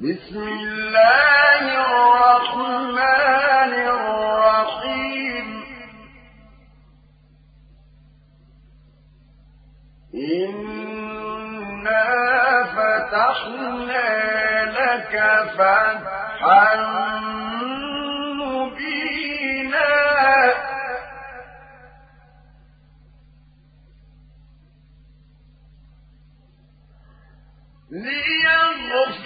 بسم 0.00 0.36
الله 0.36 1.62
الرحمن 1.86 3.72
الرحيم. 3.96 5.46
إنا 10.14 12.04
فتحنا 12.76 14.08
لك 14.64 15.14
فتحا 15.56 16.76
مبينا. 18.36 19.92
ليغفر 27.90 29.25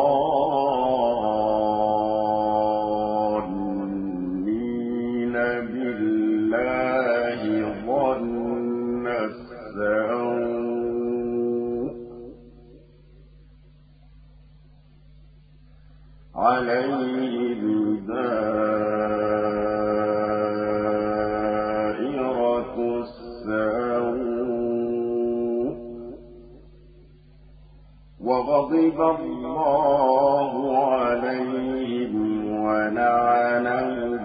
وغضب 28.21 29.01
الله 29.01 30.77
عليهم 30.93 32.45
ولعنهم 32.63 34.23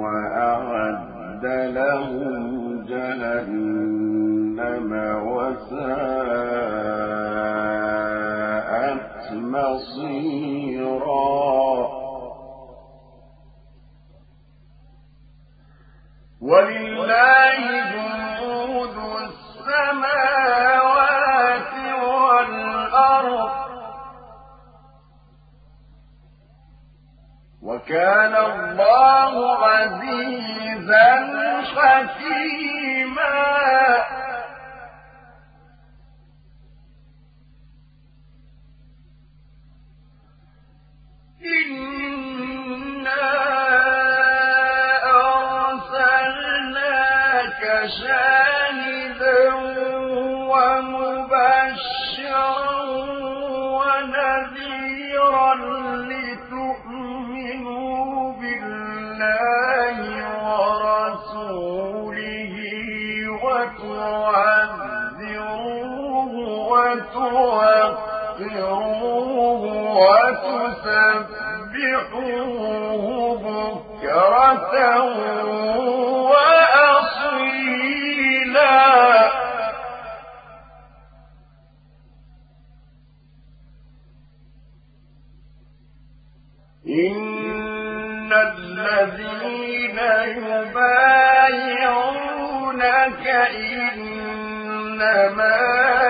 وأعد 0.00 1.46
لهم 1.46 2.84
جهنم 2.86 4.92
وساءت 5.26 6.52
مصيرا. 9.32 11.22
ولله 16.40 17.58
جنود 17.92 18.96
السماوات 19.22 20.71
وكان 27.92 28.36
الله 28.36 29.66
عزيزا 29.66 31.12
حكيما. 31.76 32.82
وتوقروه 47.82 48.41
وتسبحوه 72.02 73.36
بكرة 73.38 74.74
وأصيلا 77.52 78.82
إن 86.86 88.32
الذين 88.32 89.98
يبايعونك 90.42 90.76
إنما 93.94 95.12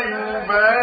يبايعون 0.07 0.82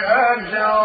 أجرا 0.08 0.85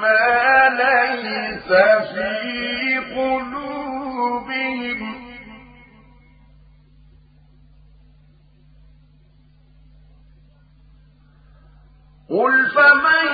ما 0.00 0.68
ليس 0.68 1.68
في 2.12 2.98
قلوبهم. 3.14 3.68
قل 12.30 12.66
فمن 12.74 13.28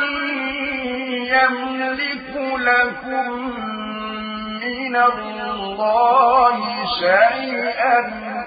يملك 1.26 2.32
لكم 2.60 3.32
من 4.62 4.96
الله 4.96 6.58
شيئا 7.00 7.98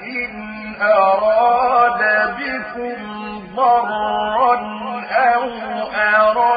إن 0.04 0.82
أراد 0.82 2.02
بكم 2.38 3.00
ضرا 3.56 4.56
أو 5.12 5.50
أراد 5.96 6.57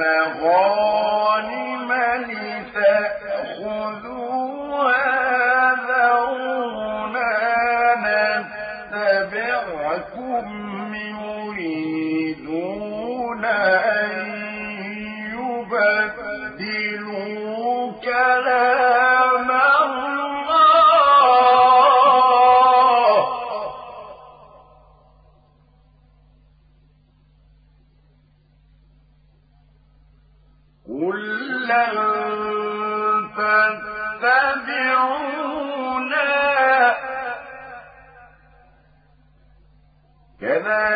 مغانم 0.00 1.90
لتأخذوها 2.30 3.74
ذرونا 5.88 7.32
نتبعكم 8.90 10.44
يريدون 10.94 11.23
كذلكم 40.63 40.92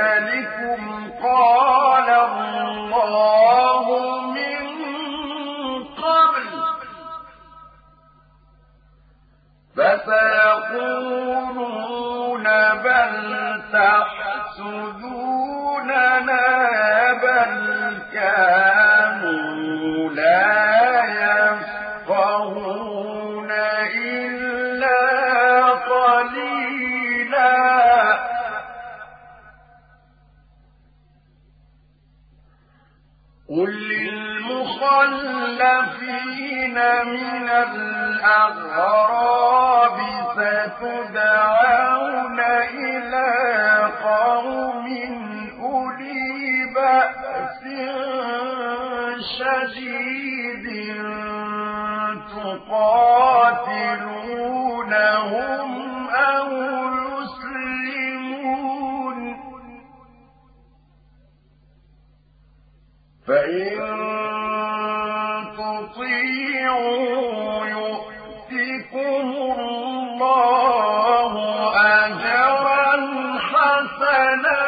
شديد 49.67 50.67
تقاتلونهم 52.39 53.09
أو 56.09 56.49
يسلمون. 57.19 58.09
فإن 63.27 63.79
تطيعوا 65.59 67.09
يؤتكم 67.67 69.27
الله 69.59 71.35
أجرا 71.77 72.93
حسنا. 73.39 74.63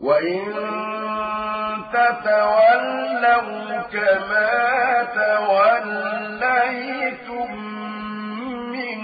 وإن 0.00 0.79
تتولوا 2.24 3.82
كما 3.92 5.04
توليتم 6.20 7.50
من 8.72 9.00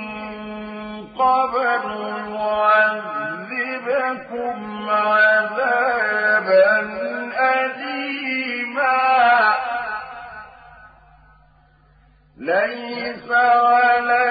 قبل 1.18 1.85
يعذبكم 3.56 4.56
عذابا 4.90 6.70
أليما 7.38 8.99
ليس 12.38 13.30
على 13.30 14.30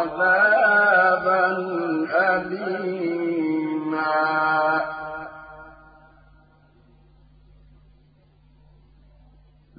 عذابا 0.00 1.44
أليما. 2.32 3.20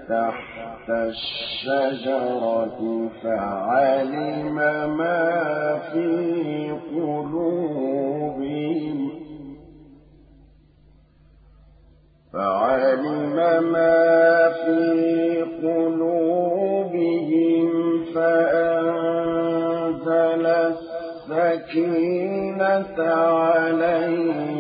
تحت 0.09 0.89
الشجرة 0.91 2.79
فعلم 3.23 4.57
ما 4.97 5.25
في 5.93 6.09
قلوبهم. 6.93 8.14
فعلم 12.35 13.37
ما 13.73 14.53
في 14.65 15.45
قلوبهم 15.63 17.05
فأنزل 18.15 19.65
السكينة 21.31 22.99
عليهم. 22.99 24.54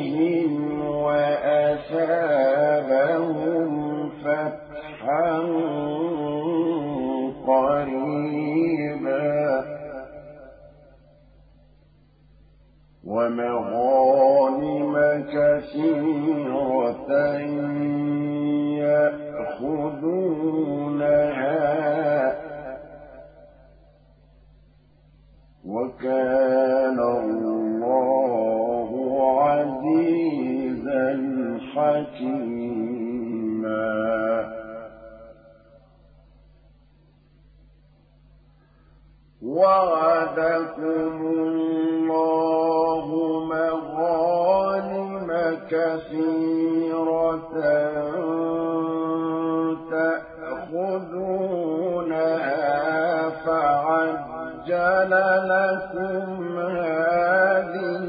عجل 54.65 55.11
لكم 55.49 56.59
هذه 56.59 58.09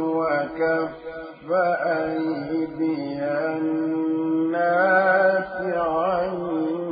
وكف 0.00 1.50
أيدي 1.86 3.18
الناس 3.46 4.66
عنكم. 5.76 6.88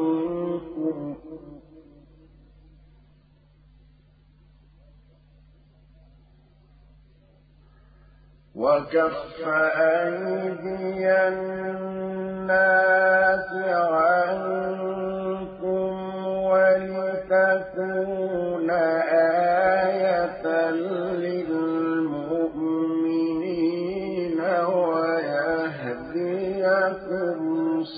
وكف 8.55 9.49
أيدي 9.79 11.13
الناس 11.29 12.71
عنكم. 13.67 14.84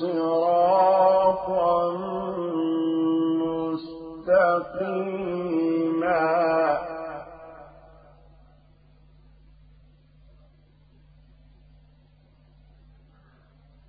صراطا 0.01 1.77
مستقيما. 4.27 4.97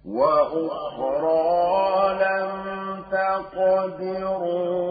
وأخرى 0.06 1.48
لم 2.24 2.54
تقدروا 3.12 4.87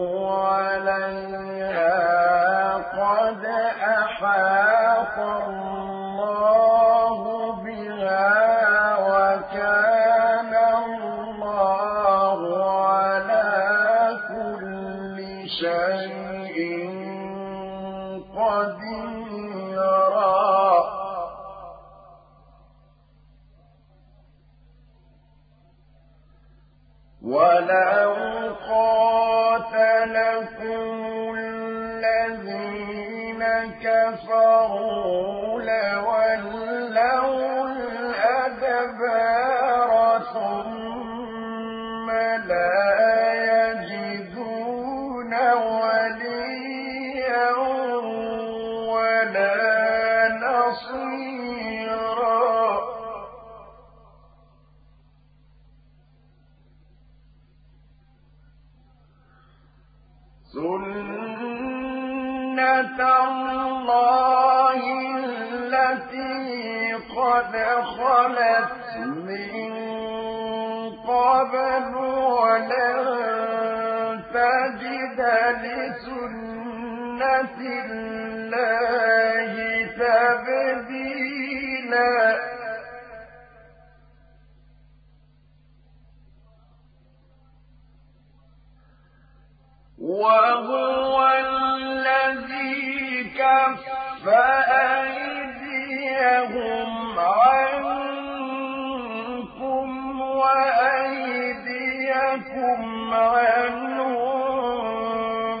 قد 67.17 67.55
خلت 67.83 68.97
من 68.97 69.61
قبل 71.07 72.06
ولن 72.57 74.23
تجد 74.33 75.19
لسنة 75.63 76.77
الله 77.85 79.53
تبديلا. 80.01 81.37
وهو 89.99 91.15
الذي 91.29 92.77
كف 93.37 93.83
أيديهم 94.97 95.97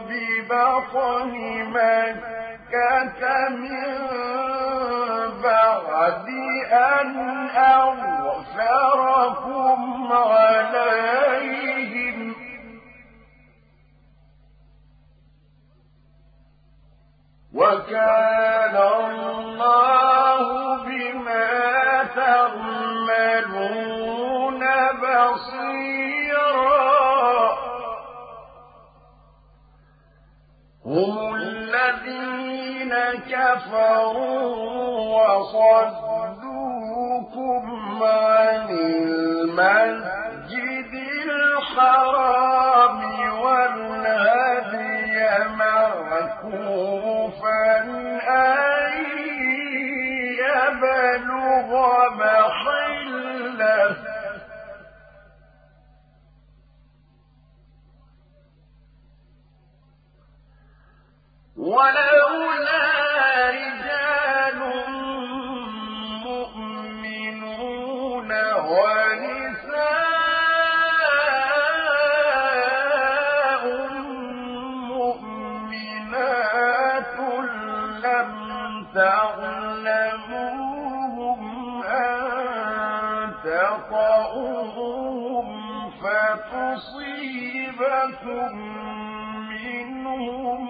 ببطن 0.09 1.31
مكة 1.73 3.21
من 3.49 3.97
بعد 5.43 6.27
أن 6.71 7.09
عليهم 10.13 12.17
وكان 17.53 18.75
الله 18.77 20.47
بما 20.83 22.03
تعملون 22.15 23.57
بصيرا 25.01 25.96
هم 30.87 31.35
الذين 31.35 32.93
كفروا 33.29 34.47
وصدوكم 35.37 36.43
عن 38.03 38.69
المسجد. 38.69 40.16
فتصيبكم 86.77 88.55
منهم 89.49 90.61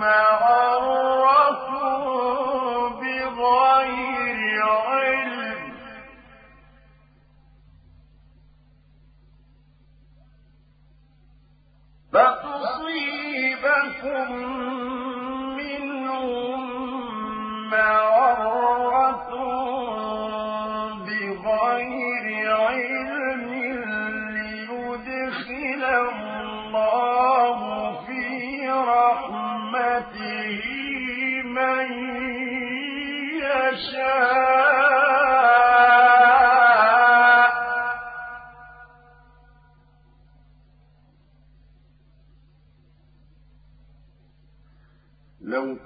معرة 0.00 1.70
بغير 3.00 4.62
علم. 4.62 5.72
فتصيبكم 13.16 14.45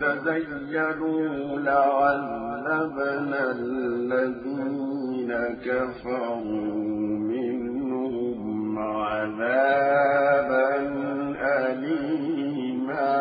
تزينوا 0.01 1.59
لعذبنا 1.59 3.51
الذين 3.51 5.31
كفروا 5.65 6.75
منهم 7.33 8.79
عذابا 8.79 10.69
أليما. 11.69 13.21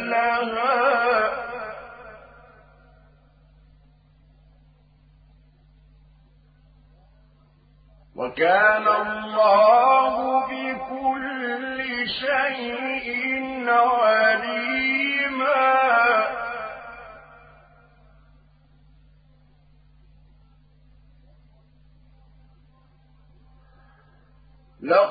وكان 8.16 8.65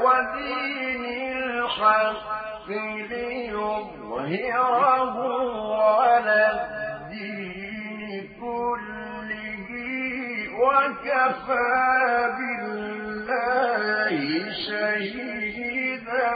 ودين 0.04 1.04
الحق 1.38 2.68
ليظهره 3.90 5.16
على 6.02 6.42
الدين 6.52 8.30
كله 8.42 9.70
وكفى 10.60 11.70
بالله 12.38 14.18
شهيدا 14.68 16.30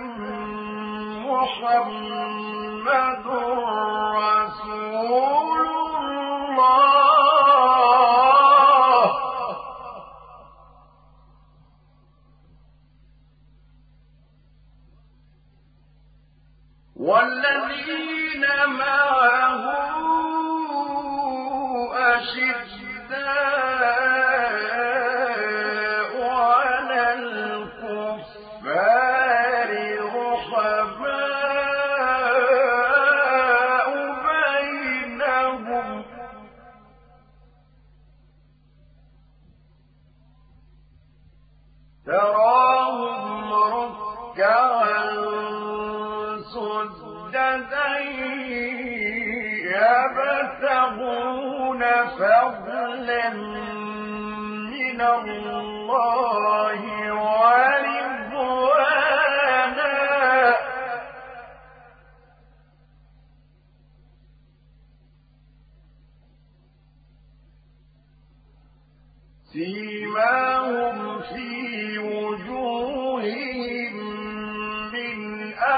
محمد 1.25 2.05
أشداء 22.15 23.54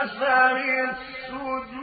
أثر 0.08 0.58
السجود 0.90 1.77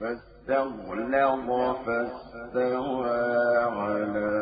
فاستغلظ 0.00 1.48
فاستوى 1.86 3.20
على 3.66 4.32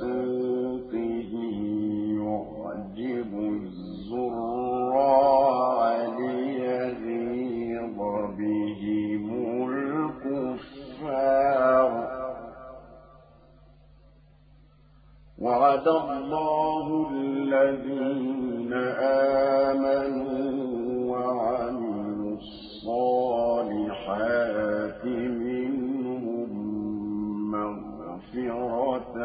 سوقه 0.00 1.32
يعجب 2.18 3.32
الزراع 4.10 4.98
ليغيظ 6.18 7.98
بهم 8.38 9.26
الكفار 10.20 11.90
وعد 15.38 15.88
الله 15.88 16.86
الذين 17.10 18.72
آمنوا 19.72 20.59
الصالحات 24.10 25.04
منهم 25.04 26.50
مغفرة 27.50 29.16